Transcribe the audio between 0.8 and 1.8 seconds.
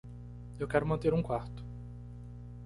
manter um quarto.